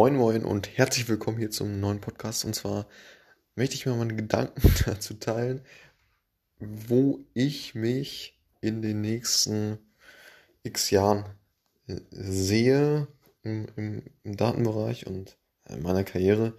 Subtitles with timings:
[0.00, 2.46] Moin Moin und herzlich willkommen hier zum neuen Podcast.
[2.46, 2.86] Und zwar
[3.54, 5.60] möchte ich mir meine Gedanken dazu teilen,
[6.58, 9.78] wo ich mich in den nächsten
[10.62, 11.26] x Jahren
[11.86, 13.08] äh, sehe
[13.42, 15.36] im, im, im Datenbereich und
[15.68, 16.56] in meiner Karriere.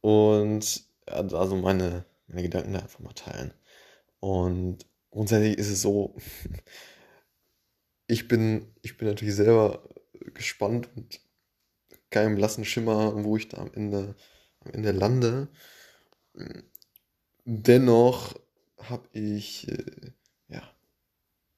[0.00, 3.54] Und also meine, meine Gedanken da einfach mal teilen.
[4.18, 6.16] Und grundsätzlich ist es so,
[8.08, 9.88] ich bin, ich bin natürlich selber
[10.34, 11.20] gespannt und
[12.10, 14.14] keinem blassen Schimmer, wo ich da am Ende,
[14.60, 15.48] am Ende lande.
[17.44, 18.34] Dennoch
[18.78, 20.12] habe ich äh,
[20.48, 20.62] ja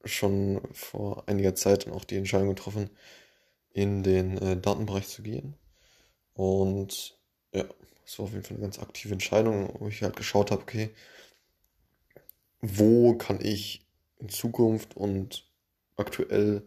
[0.04, 2.90] schon vor einiger Zeit auch die Entscheidung getroffen,
[3.72, 5.54] in den äh, Datenbereich zu gehen.
[6.34, 7.18] Und
[7.52, 7.64] ja,
[8.04, 10.90] das war auf jeden Fall eine ganz aktive Entscheidung, wo ich halt geschaut habe, okay,
[12.60, 13.86] wo kann ich
[14.18, 15.46] in Zukunft und
[15.96, 16.62] aktuell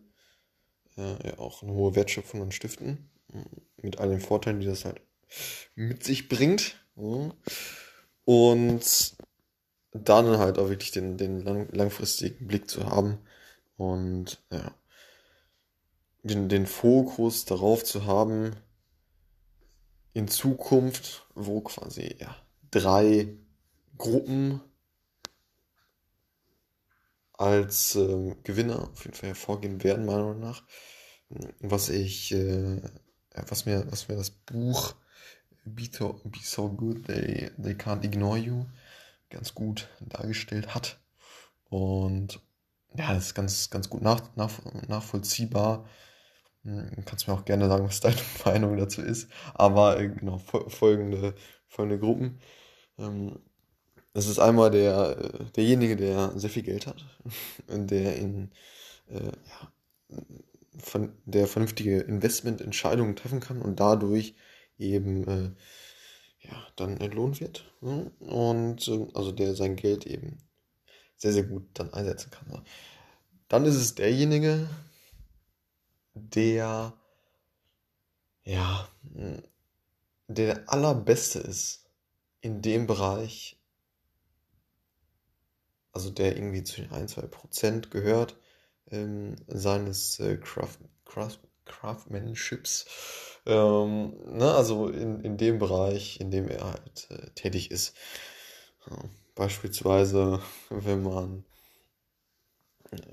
[0.98, 3.10] äh, ja auch eine hohe Wertschöpfung dann stiften
[3.78, 5.02] mit all den Vorteilen, die das halt
[5.76, 6.76] mit sich bringt.
[8.26, 9.16] Und
[9.94, 13.20] dann halt auch wirklich den, den lang, langfristigen Blick zu haben
[13.78, 14.74] und ja,
[16.24, 18.56] den, den Fokus darauf zu haben,
[20.14, 22.36] in Zukunft, wo quasi ja,
[22.72, 23.36] drei
[23.98, 24.62] Gruppen
[27.34, 30.64] als äh, Gewinner auf jeden Fall hervorgehen werden, meiner Meinung nach.
[31.60, 32.80] Was ich äh,
[33.48, 34.96] was mir, was mir das Buch
[35.66, 38.66] Be So, Be so Good, They, They Can't Ignore You
[39.30, 41.00] ganz gut dargestellt hat.
[41.70, 42.40] Und
[42.96, 44.52] ja, das ist ganz, ganz gut nach, nach,
[44.88, 45.88] nachvollziehbar.
[46.64, 49.30] Hm, kannst mir auch gerne sagen, was deine Meinung dazu ist.
[49.54, 51.36] Aber äh, genau, folgende,
[51.68, 52.40] folgende Gruppen.
[52.98, 53.40] Ähm,
[54.14, 57.04] das ist einmal der, äh, derjenige, der sehr viel Geld hat,
[57.68, 58.52] der in
[59.10, 60.22] äh, ja,
[61.26, 64.36] der vernünftige Investmententscheidungen treffen kann und dadurch
[64.78, 65.52] eben äh,
[66.40, 67.72] ja, dann entlohnt wird.
[67.82, 68.12] Ne?
[68.20, 70.38] Und äh, also der sein Geld eben
[71.16, 72.48] sehr, sehr gut dann einsetzen kann.
[72.48, 72.64] Ne?
[73.48, 74.68] Dann ist es derjenige,
[76.14, 76.94] der
[78.44, 78.90] ja,
[80.28, 81.86] der allerbeste ist
[82.42, 83.58] in dem Bereich,
[85.94, 88.38] also der irgendwie zu den 1, 2 Prozent gehört,
[88.92, 92.86] ähm, seines äh, Craft, Craft, Craftsmanships.
[93.46, 97.94] Ähm, ne, also in, in dem Bereich, in dem er halt äh, tätig ist.
[98.90, 98.98] Ja,
[99.36, 101.44] beispielsweise, wenn man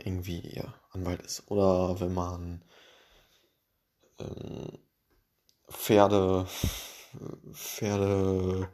[0.05, 2.63] irgendwie ja, Anwalt ist oder wenn man
[4.19, 4.79] ähm,
[5.71, 6.47] Pferde,
[7.53, 8.69] Pferde,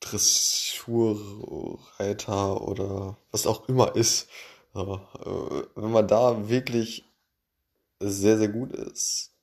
[0.00, 4.28] Dressurreiter oder was auch immer ist,
[4.78, 4.94] ja,
[5.24, 7.04] äh, wenn man da wirklich
[8.00, 9.34] sehr, sehr gut ist,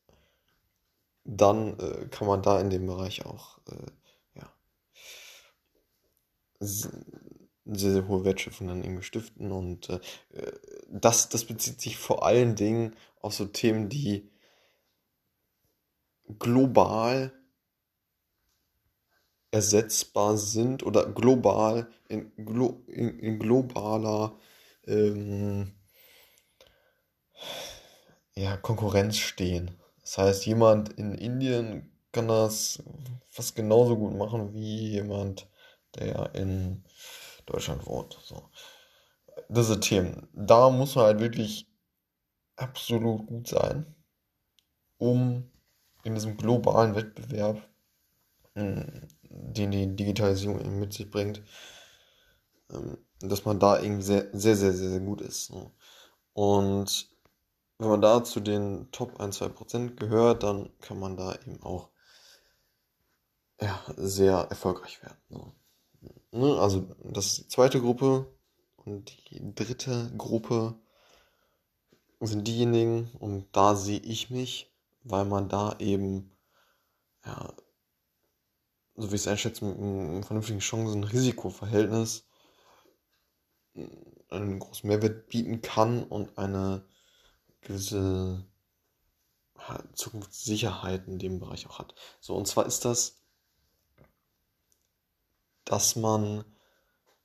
[1.26, 4.54] dann äh, kann man da in dem Bereich auch äh, ja,
[6.60, 6.92] sehr,
[7.66, 9.52] sehr hohe Wertschöpfung dann irgendwie stiften.
[9.52, 10.00] Und äh,
[10.90, 14.30] das, das bezieht sich vor allen Dingen auf so Themen, die
[16.40, 17.34] global
[19.52, 24.38] ersetzbar sind oder global in, glo in, in globaler
[24.88, 25.74] ähm,
[28.36, 29.80] ja, Konkurrenz stehen.
[30.02, 32.84] Das heißt, jemand in Indien kann das
[33.30, 35.50] fast genauso gut machen wie jemand,
[35.96, 36.84] der in
[37.46, 38.18] Deutschland wohnt.
[38.24, 38.50] So.
[39.50, 40.28] Diese Themen.
[40.34, 41.68] Da muss man halt wirklich
[42.56, 43.96] absolut gut sein,
[44.98, 45.52] um
[46.04, 47.68] in diesem globalen Wettbewerb,
[48.54, 51.42] hm, den die Digitalisierung mit sich bringt,
[52.72, 55.52] ähm, dass man da irgendwie sehr, sehr, sehr, sehr, sehr gut ist.
[55.52, 55.72] Ne?
[56.34, 57.10] Und
[57.78, 61.90] wenn man da zu den Top 1, 2% gehört, dann kann man da eben auch
[63.62, 65.18] ja, sehr erfolgreich werden.
[65.30, 65.54] Ne?
[66.32, 66.60] ne?
[66.60, 68.28] Also das ist die zweite Gruppe
[68.78, 70.76] und die dritte Gruppe
[72.22, 74.72] sind diejenigen, und da sehe ich mich,
[75.04, 76.32] weil man da eben,
[77.26, 77.54] ja,
[78.96, 82.26] so wie ich es einschätze, mit einem vernünftigen Chancen-Risikoverhältnis
[84.30, 86.86] einen großen Mehrwert bieten kann und eine
[87.62, 88.46] gewisse
[89.94, 91.96] Zukunftssicherheit in dem Bereich auch hat.
[92.20, 93.22] So, und zwar ist das,
[95.64, 96.46] dass man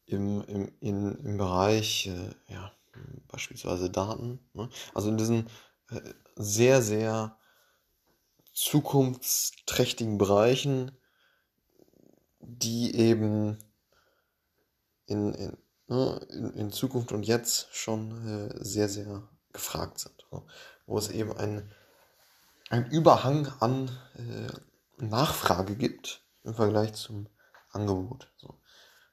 [0.07, 2.73] im, im, in, im Bereich, äh, ja,
[3.29, 4.69] beispielsweise Daten, ne?
[4.95, 5.49] also in diesen
[5.91, 6.01] äh,
[6.37, 7.39] sehr, sehr
[8.53, 10.91] zukunftsträchtigen Bereichen,
[12.41, 13.59] die eben
[15.07, 15.57] in, in,
[15.91, 20.27] in, in Zukunft und jetzt schon äh, sehr, sehr gefragt sind.
[20.87, 21.73] Wo es eben ein,
[22.69, 27.29] einen Überhang an äh, Nachfrage gibt im Vergleich zum
[27.71, 28.33] Angebot.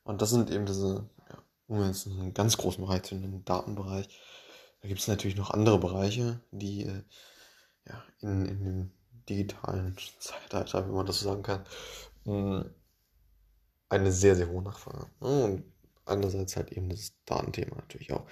[0.04, 4.08] Und das sind eben diese, ja, um jetzt einen ganz großen Bereich zu nennen, Datenbereich.
[4.82, 7.04] Da gibt es natürlich noch andere Bereiche, die äh,
[7.88, 8.92] ja, in, in dem
[9.28, 11.66] digitalen Zeitalter, wenn man das so sagen kann,
[12.24, 12.70] hm,
[13.90, 15.08] eine sehr, sehr hohe Nachfrage.
[15.20, 15.64] Und
[16.08, 18.26] andererseits halt eben das Datenthema natürlich auch.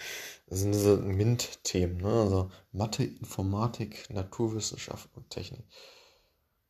[0.48, 2.07] Das sind diese MINT-Themen, ne?
[2.07, 5.66] also Mathe, Informatik, Naturwissenschaft und Technik.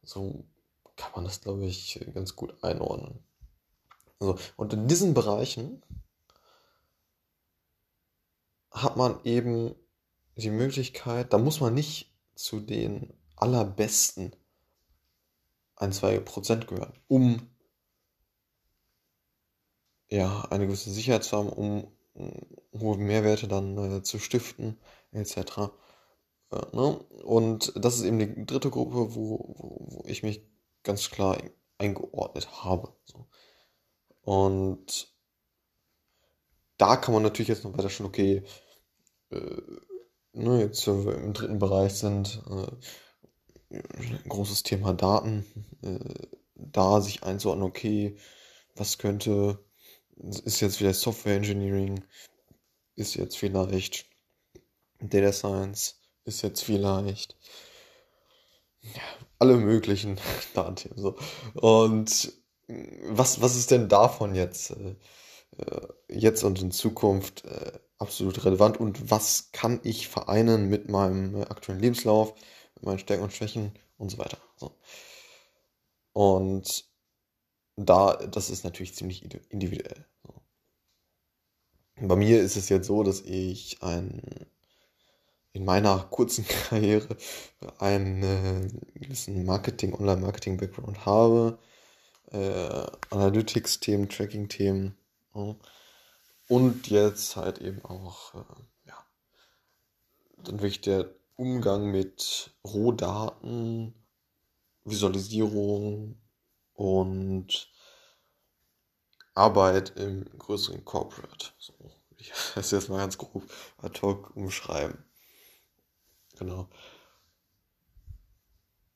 [0.03, 0.45] So
[0.95, 3.19] kann man das, glaube ich, ganz gut einordnen.
[4.19, 5.83] Also, und in diesen Bereichen
[8.71, 9.75] hat man eben
[10.35, 14.35] die Möglichkeit, da muss man nicht zu den allerbesten
[15.77, 17.49] ein, zwei Prozent gehören, um
[20.15, 21.87] ja, eine gewisse Sicherheit zu haben, um
[22.79, 24.77] hohe Mehrwerte dann äh, zu stiften,
[25.11, 25.37] etc.
[26.51, 26.99] Äh, ne?
[27.23, 30.45] Und das ist eben die dritte Gruppe, wo, wo, wo ich mich
[30.83, 31.37] ganz klar
[31.77, 32.93] eingeordnet habe.
[33.05, 33.27] So.
[34.21, 35.13] Und
[36.77, 38.43] da kann man natürlich jetzt noch weiter schon, okay,
[39.31, 39.61] äh,
[40.33, 43.81] ne, jetzt wenn wir im dritten Bereich sind, äh,
[44.27, 45.45] großes Thema Daten,
[45.81, 48.17] äh, da sich einzuordnen, okay,
[48.75, 49.64] was könnte
[50.15, 52.03] ist jetzt vielleicht Software Engineering,
[52.95, 54.05] ist jetzt vielleicht
[54.99, 57.35] Data Science, ist jetzt vielleicht
[59.39, 60.19] alle möglichen
[60.53, 60.97] Datenthemen.
[60.97, 61.15] So.
[61.53, 62.33] Und
[62.67, 64.95] was, was ist denn davon jetzt, äh,
[65.57, 71.41] äh, jetzt und in Zukunft äh, absolut relevant und was kann ich vereinen mit meinem
[71.43, 72.33] aktuellen Lebenslauf,
[72.75, 74.37] mit meinen Stärken und Schwächen und so weiter.
[74.57, 74.75] So.
[76.13, 76.85] Und
[77.75, 80.05] da, das ist natürlich ziemlich individuell.
[81.97, 84.21] Bei mir ist es jetzt so, dass ich ein,
[85.53, 87.15] in meiner kurzen Karriere
[87.79, 91.57] einen gewissen Marketing, Online-Marketing-Background habe,
[92.31, 94.97] äh, Analytics-Themen, Tracking-Themen
[95.35, 95.55] ja.
[96.49, 99.05] und jetzt halt eben auch, äh, ja,
[100.43, 103.93] dann wirklich der Umgang mit Rohdaten,
[104.83, 106.17] Visualisierung,
[106.75, 107.69] und
[109.33, 111.47] Arbeit im größeren Corporate.
[111.57, 111.73] So,
[112.17, 113.43] ich das jetzt mal ganz grob
[113.77, 115.03] ad hoc umschreiben.
[116.37, 116.69] Genau.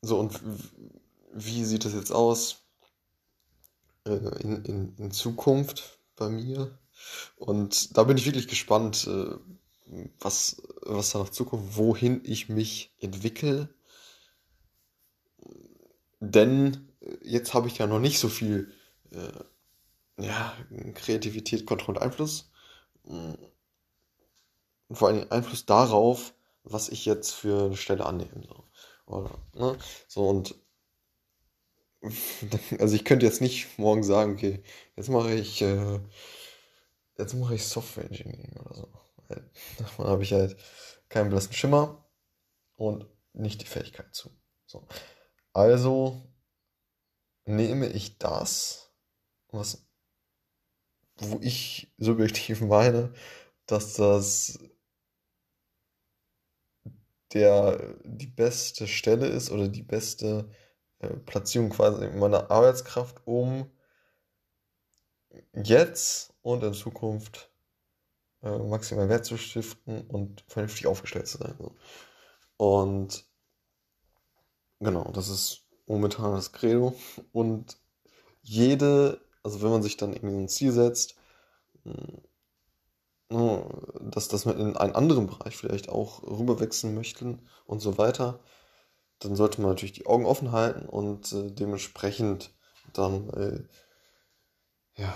[0.01, 0.39] So, und
[1.33, 2.63] wie sieht das jetzt aus
[4.05, 6.77] äh, in, in, in Zukunft bei mir?
[7.37, 9.35] Und da bin ich wirklich gespannt, äh,
[10.19, 13.73] was, was da noch Zukunft, wohin ich mich entwickle.
[16.19, 16.88] Denn
[17.21, 18.73] jetzt habe ich ja noch nicht so viel
[19.11, 20.55] äh, ja,
[20.95, 22.51] Kreativität, Kontrolle und Einfluss.
[23.03, 23.37] Und
[24.91, 26.33] vor allem Einfluss darauf,
[26.63, 28.43] was ich jetzt für eine Stelle annehme.
[28.47, 28.63] So.
[29.05, 29.77] Oder, ne?
[30.07, 30.55] so und
[32.79, 34.63] also ich könnte jetzt nicht morgen sagen, okay,
[34.95, 35.99] jetzt mache ich äh,
[37.17, 38.87] jetzt mache ich Software Engineering oder so.
[39.77, 40.57] Davon habe ich halt
[41.09, 42.05] keinen blassen Schimmer
[42.75, 44.31] und nicht die Fähigkeit zu.
[44.65, 44.87] So.
[45.53, 46.21] Also
[47.49, 48.91] nehme ich das,
[49.51, 49.85] was,
[51.17, 53.13] wo ich subjektiv meine,
[53.65, 54.59] dass das
[57.33, 60.49] der die beste Stelle ist oder die beste
[60.99, 63.69] äh, Platzierung quasi meiner Arbeitskraft, um
[65.53, 67.51] jetzt und in Zukunft
[68.41, 71.55] äh, maximal Wert zu stiften und vernünftig aufgestellt zu sein.
[72.57, 73.25] Und
[74.79, 76.95] genau, das ist momentan das Credo.
[77.33, 77.77] Und
[78.41, 81.15] jede, also wenn man sich dann irgendwie ein Ziel setzt,
[81.83, 82.21] hm,
[84.01, 88.39] dass, dass man in einen anderen Bereich vielleicht auch rüberwechseln möchte und so weiter,
[89.19, 92.51] dann sollte man natürlich die Augen offen halten und äh, dementsprechend
[92.93, 93.63] dann äh,
[94.95, 95.13] ja,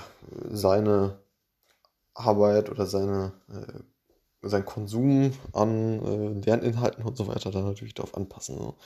[0.51, 1.19] seine
[2.13, 8.15] Arbeit oder seine, äh, sein Konsum an äh, Lerninhalten und so weiter dann natürlich darauf
[8.15, 8.57] anpassen.
[8.57, 8.77] So.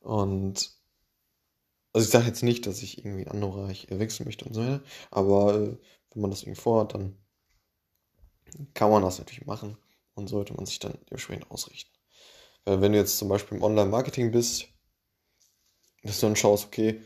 [0.00, 0.75] Und
[1.96, 4.60] also ich sage jetzt nicht, dass ich irgendwie in andere Bereich wechseln möchte und so
[4.60, 5.78] weiter, aber äh,
[6.12, 7.16] wenn man das irgendwie vorhat, dann
[8.74, 9.78] kann man das natürlich machen
[10.12, 11.90] und sollte man sich dann dementsprechend ausrichten.
[12.66, 14.68] Weil wenn du jetzt zum Beispiel im Online-Marketing bist,
[16.02, 17.00] dass du dann schaust, okay,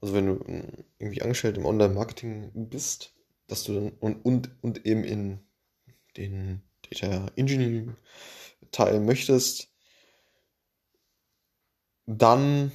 [0.00, 3.14] also wenn du irgendwie angestellt im Online-Marketing bist,
[3.46, 5.38] dass du dann und, und, und eben in
[6.16, 7.94] den Data Engineering
[8.72, 9.68] Teil möchtest,
[12.06, 12.72] dann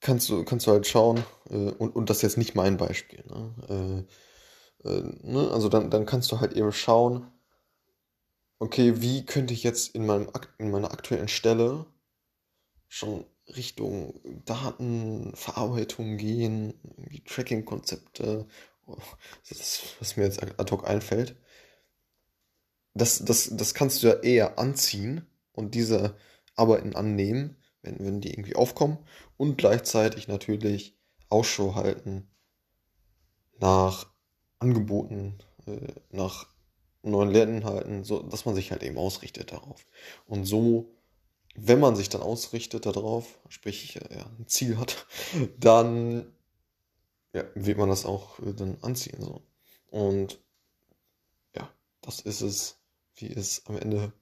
[0.00, 3.24] kannst du, kannst du halt schauen, äh, und, und das ist jetzt nicht mein Beispiel,
[3.26, 4.06] ne?
[4.84, 5.50] Äh, äh, ne?
[5.50, 7.26] Also dann, dann kannst du halt eben schauen,
[8.58, 11.86] okay, wie könnte ich jetzt in, meinem, in meiner aktuellen Stelle
[12.88, 16.74] schon Richtung Datenverarbeitung gehen,
[17.26, 18.46] Tracking-Konzepte,
[19.48, 21.36] das, was mir jetzt ad hoc einfällt.
[22.94, 26.16] Das, das, das kannst du ja eher anziehen und diese
[26.54, 28.98] Arbeiten annehmen, wenn, wenn die irgendwie aufkommen
[29.36, 30.96] und gleichzeitig natürlich
[31.28, 32.28] Ausschau halten
[33.58, 34.06] nach
[34.58, 36.48] Angeboten, äh, nach
[37.02, 39.86] neuen Lerninhalten, so dass man sich halt eben ausrichtet darauf.
[40.26, 40.92] Und so,
[41.54, 45.06] wenn man sich dann ausrichtet darauf, sprich äh, ja, ein Ziel hat,
[45.58, 46.32] dann
[47.32, 49.20] ja, wird man das auch äh, dann anziehen.
[49.20, 49.42] So.
[49.90, 50.40] Und
[51.54, 51.70] ja,
[52.02, 52.78] das ist es,
[53.14, 54.12] wie es am Ende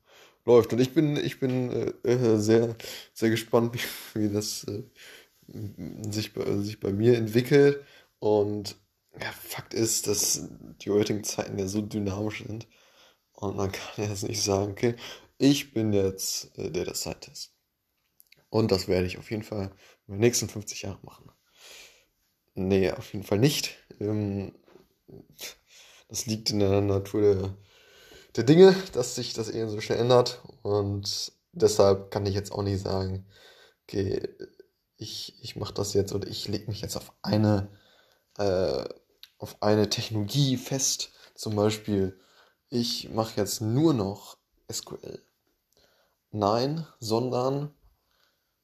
[0.44, 0.72] läuft.
[0.72, 2.76] Und ich bin, ich bin äh, äh sehr,
[3.12, 3.74] sehr gespannt,
[4.14, 4.82] wie, wie das äh,
[6.10, 7.84] sich, bei, sich bei mir entwickelt.
[8.18, 8.76] Und
[9.20, 10.48] ja, Fakt ist, dass
[10.82, 12.66] die heutigen Zeiten ja so dynamisch sind.
[13.32, 14.96] Und man kann jetzt nicht sagen, okay,
[15.38, 17.52] ich bin jetzt äh, der das Zeit ist.
[18.50, 19.72] Und das werde ich auf jeden Fall
[20.06, 21.30] in den nächsten 50 Jahren machen.
[22.54, 23.76] Nee, auf jeden Fall nicht.
[24.00, 24.52] Ähm,
[26.08, 27.56] das liegt in der Natur der,
[28.36, 30.40] der Dinge, dass sich das eben so schnell ändert.
[30.62, 33.26] Und deshalb kann ich jetzt auch nicht sagen,
[33.84, 34.28] okay,
[34.96, 37.68] ich, ich mache das jetzt oder ich lege mich jetzt auf eine,
[38.38, 38.84] äh,
[39.38, 41.10] auf eine Technologie fest.
[41.34, 42.18] Zum Beispiel,
[42.68, 44.38] ich mache jetzt nur noch
[44.70, 45.20] SQL.
[46.30, 47.74] Nein, sondern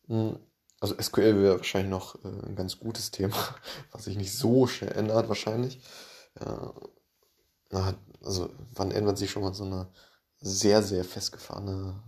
[0.09, 0.39] hm,
[0.81, 3.37] also SQL wäre wahrscheinlich noch äh, ein ganz gutes Thema,
[3.93, 5.81] was sich nicht so schnell ändert wahrscheinlich.
[6.41, 6.75] Ja,
[8.23, 9.89] also wann ändert sich schon mal so eine
[10.41, 12.03] sehr, sehr festgefahrene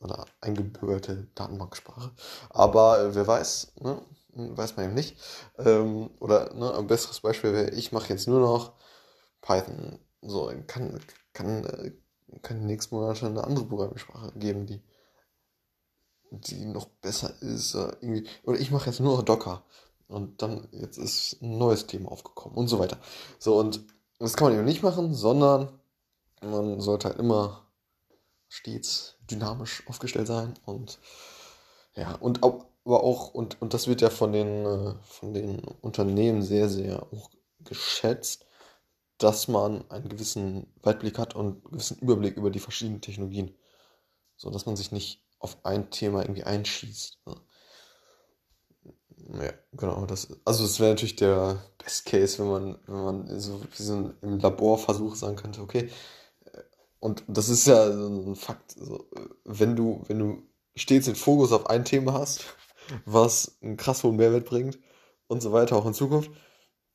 [0.00, 2.12] oder eingebürgerte Datenbanksprache.
[2.50, 4.00] Aber äh, wer weiß, ne?
[4.34, 5.16] weiß man eben nicht.
[5.58, 8.72] Ähm, oder ne, ein besseres Beispiel wäre, ich mache jetzt nur noch
[9.40, 9.98] Python.
[10.22, 11.00] So, kann,
[11.32, 11.92] kann, äh,
[12.42, 14.82] kann nächsten Monat eine andere Programmiersprache geben, die,
[16.30, 17.74] die noch besser ist.
[17.74, 18.28] Äh, irgendwie.
[18.44, 19.64] Oder ich mache jetzt nur noch Docker.
[20.08, 22.98] Und dann, jetzt ist ein neues Thema aufgekommen und so weiter.
[23.38, 23.84] So, und
[24.18, 25.68] das kann man eben nicht machen, sondern
[26.42, 27.66] man sollte halt immer
[28.48, 30.98] stets dynamisch aufgestellt sein und
[31.94, 32.42] ja, und
[32.88, 37.02] aber auch, und, und das wird ja von den, äh, von den Unternehmen sehr, sehr
[37.12, 38.46] auch geschätzt,
[39.18, 43.54] dass man einen gewissen Weitblick hat und einen gewissen Überblick über die verschiedenen Technologien.
[44.36, 47.18] So dass man sich nicht auf ein Thema irgendwie einschießt.
[47.26, 47.34] Ne?
[49.28, 50.06] Ja, genau.
[50.06, 53.94] Das, also es wäre natürlich der Best Case, wenn man, wenn man so wie so
[53.94, 55.90] ein, im Laborversuch sagen könnte, okay,
[57.00, 58.76] und das ist ja so ein Fakt.
[58.78, 59.06] Also,
[59.44, 60.42] wenn du, wenn du
[60.76, 62.44] stets den Fokus auf ein Thema hast,
[63.04, 64.78] was einen krass hohen Mehrwert bringt
[65.28, 66.30] und so weiter auch in Zukunft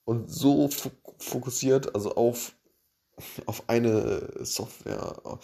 [0.05, 0.69] und so
[1.19, 2.53] fokussiert, also auf,
[3.45, 5.39] auf eine Software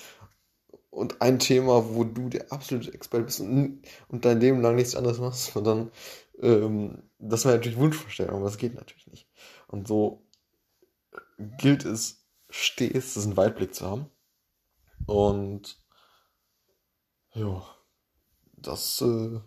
[0.89, 4.95] und ein Thema, wo du der absolute Experte bist und, und dein Leben lang nichts
[4.95, 5.91] anderes machst, und dann,
[6.39, 9.27] ähm, das wäre natürlich Wunschvorstellung, aber das geht natürlich nicht.
[9.67, 10.25] Und so
[11.57, 14.09] gilt es stets, diesen Weitblick zu haben
[15.05, 15.81] und
[17.33, 17.63] ja,
[18.53, 19.39] das äh,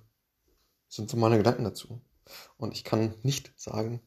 [0.88, 2.00] sind so meine Gedanken dazu.
[2.56, 4.00] Und ich kann nicht sagen,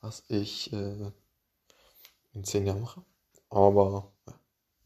[0.00, 1.12] was ich äh,
[2.32, 3.04] in zehn Jahren mache.
[3.50, 4.40] Aber ja,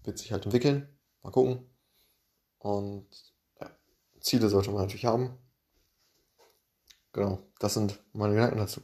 [0.05, 0.89] wird sich halt entwickeln.
[1.23, 1.71] Mal gucken.
[2.59, 3.09] Und
[3.61, 3.71] ja,
[4.21, 5.39] Ziele sollte man natürlich haben.
[7.13, 8.81] Genau, das sind meine Gedanken dazu.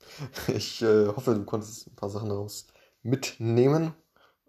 [0.48, 2.66] Ich äh, hoffe, du konntest ein paar Sachen daraus
[3.02, 3.94] mitnehmen.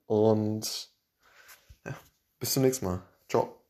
[0.05, 0.91] Und
[2.39, 3.01] bis zum nächsten Mal.
[3.29, 3.60] Ciao.